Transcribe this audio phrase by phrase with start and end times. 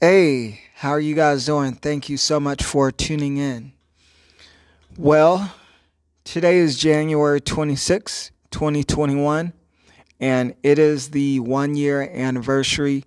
[0.00, 1.72] Hey, how are you guys doing?
[1.72, 3.72] Thank you so much for tuning in.
[4.96, 5.52] Well,
[6.22, 9.52] today is January 26, 2021,
[10.20, 13.06] and it is the one year anniversary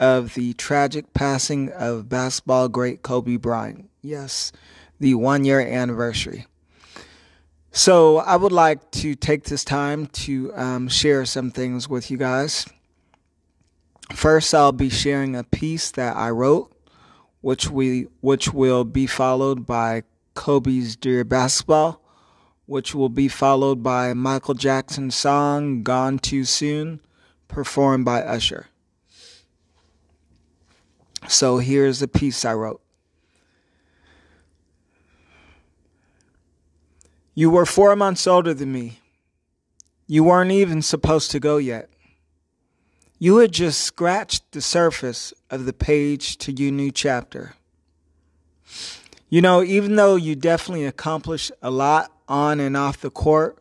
[0.00, 3.88] of the tragic passing of basketball great Kobe Bryant.
[4.02, 4.50] Yes,
[4.98, 6.46] the one year anniversary.
[7.70, 12.16] So, I would like to take this time to um, share some things with you
[12.16, 12.66] guys.
[14.12, 16.70] First, I'll be sharing a piece that I wrote,
[17.40, 20.02] which we which will be followed by
[20.34, 22.02] Kobe's Dear Basketball,
[22.66, 27.00] which will be followed by Michael Jackson's song Gone Too Soon,
[27.48, 28.66] performed by Usher.
[31.28, 32.82] So here's the piece I wrote.
[37.34, 39.00] You were four months older than me.
[40.06, 41.88] You weren't even supposed to go yet.
[43.24, 47.54] You had just scratched the surface of the page to your new chapter.
[49.30, 53.56] You know, even though you definitely accomplished a lot on and off the court,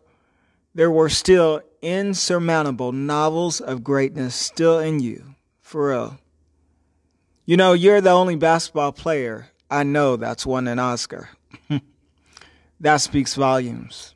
[0.75, 6.19] there were still insurmountable novels of greatness still in you, for real.
[7.45, 11.29] You know, you're the only basketball player I know that's won an Oscar.
[12.81, 14.13] that speaks volumes.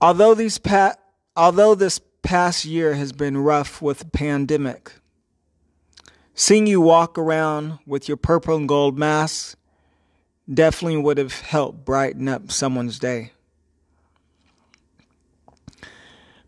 [0.00, 0.94] Although these pa-
[1.36, 2.00] although this
[2.32, 4.94] past year has been rough with the pandemic.
[6.32, 9.58] Seeing you walk around with your purple and gold mask
[10.50, 13.32] definitely would have helped brighten up someone's day.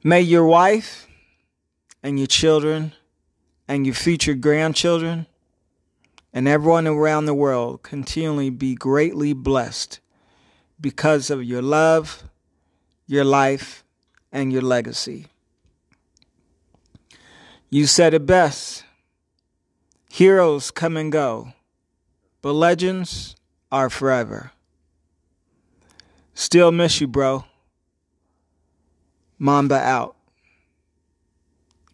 [0.03, 1.07] May your wife
[2.03, 2.95] and your children
[3.69, 5.27] and your future grandchildren
[6.33, 10.01] and everyone around the world continually be greatly blessed
[10.81, 12.25] because of your love,
[13.07, 13.85] your life,
[14.33, 15.27] and your legacy.
[17.75, 18.85] You said it best.
[20.09, 21.55] Heroes come and go,
[22.41, 23.35] but legends
[23.73, 24.53] are forever.
[26.35, 27.47] Still miss you, bro.
[29.41, 30.15] Mamba out.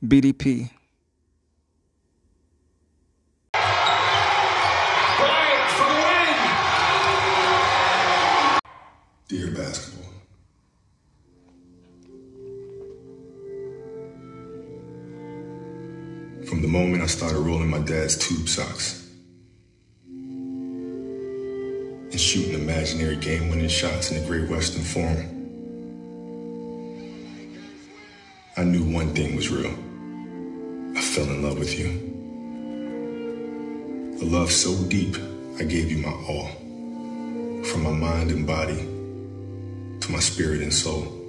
[0.04, 0.69] BDP.
[9.28, 9.90] Dear basketball.
[16.49, 19.06] From the moment I started rolling my dad's tube socks
[22.11, 25.37] and shooting imaginary game winning shots in the Great Western Forum,
[28.56, 29.75] I knew one thing was real.
[30.97, 31.89] I fell in love with you.
[34.22, 35.17] A love so deep,
[35.59, 36.49] I gave you my all.
[37.65, 38.78] From my mind and body
[40.01, 41.19] to my spirit and soul.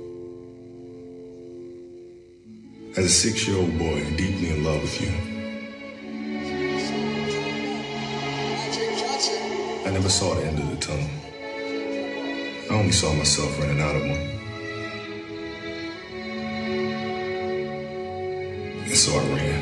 [2.98, 5.08] As a six year old boy, deeply in love with you.
[9.88, 11.10] I never saw the end of the tunnel.
[12.70, 14.20] I only saw myself running out of one.
[18.84, 19.62] And so I ran.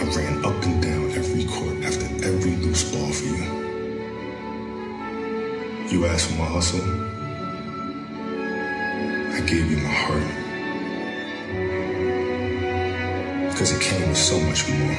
[0.00, 3.44] I ran up and down every court after every loose ball for you.
[5.88, 6.82] You asked for my hustle.
[9.36, 10.47] I gave you my heart.
[13.58, 14.96] Because it came with so much more.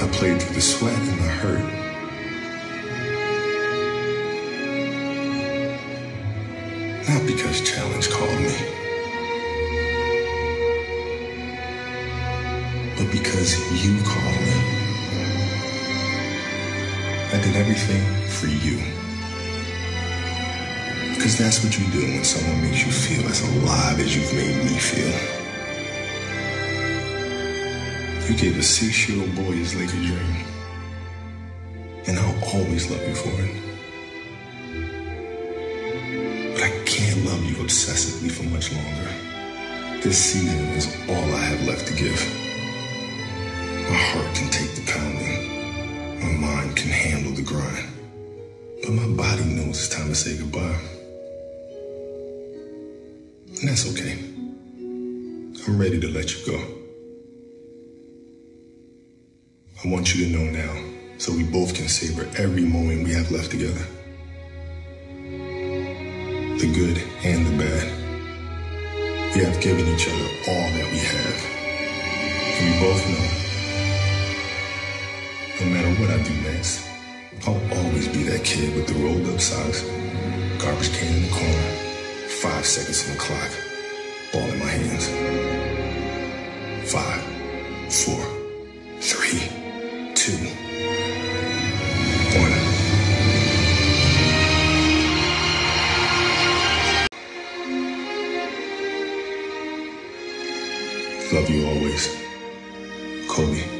[0.00, 1.64] I played through the sweat and the hurt.
[7.06, 8.56] Not because challenge called me,
[12.96, 14.58] but because you called me.
[17.34, 18.97] I did everything for you.
[21.28, 24.64] Because that's what you do when someone makes you feel as alive as you've made
[24.64, 25.12] me feel.
[28.26, 30.46] You gave a six year old boy his Laker dream.
[32.06, 33.54] And I'll always love you for it.
[36.54, 39.12] But I can't love you obsessively for much longer.
[40.00, 42.24] This season is all I have left to give.
[43.86, 46.20] My heart can take the pounding.
[46.22, 47.86] My mind can handle the grind.
[48.80, 50.97] But my body knows it's time to say goodbye.
[53.60, 54.12] And that's okay.
[55.66, 56.58] I'm ready to let you go.
[59.84, 63.32] I want you to know now so we both can savor every moment we have
[63.32, 63.84] left together.
[65.18, 69.34] The good and the bad.
[69.34, 71.36] We have given each other all that we have.
[72.54, 73.26] And we both know
[75.60, 76.88] no matter what I do next,
[77.44, 79.82] I'll always be that kid with the rolled up socks,
[80.62, 81.87] garbage can in the corner
[82.42, 83.50] Five seconds on the clock.
[84.32, 85.08] Ball in my hands.
[86.92, 87.20] Five,
[87.92, 88.24] four,
[89.00, 89.40] three,
[90.14, 90.38] two,
[92.38, 92.52] one.
[101.32, 102.16] Love you always,
[103.28, 103.77] Kobe.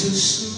[0.00, 0.57] too soon.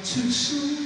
[0.03, 0.77] too soon.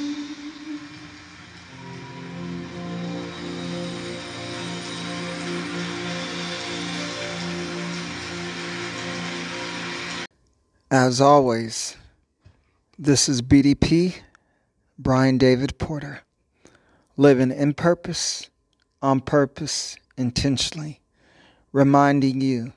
[10.89, 11.95] As always,
[12.99, 14.15] this is BDP,
[14.99, 16.21] Brian David Porter,
[17.15, 18.49] living in purpose,
[19.01, 20.99] on purpose, intentionally,
[21.71, 22.73] reminding you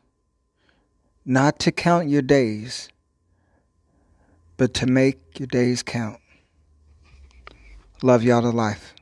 [1.24, 2.88] not to count your days
[4.56, 6.18] but to make your days count.
[8.02, 8.93] Love y'all to life.